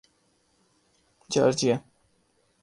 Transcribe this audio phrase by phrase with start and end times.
[1.29, 1.79] Georgia